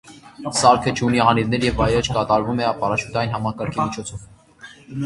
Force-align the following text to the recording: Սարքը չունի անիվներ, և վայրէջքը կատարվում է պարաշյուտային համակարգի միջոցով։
Սարքը 0.59 0.93
չունի 0.95 1.21
անիվներ, 1.25 1.67
և 1.69 1.77
վայրէջքը 1.83 2.17
կատարվում 2.17 2.63
է 2.65 2.73
պարաշյուտային 2.83 3.39
համակարգի 3.39 3.83
միջոցով։ 3.87 4.31